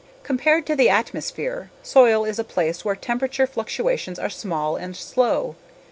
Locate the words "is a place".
2.25-2.83